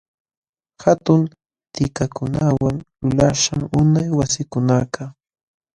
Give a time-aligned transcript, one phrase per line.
[0.83, 1.21] Hatun
[1.73, 5.11] tikakunawan lulaśhqam unay wasikunakaq.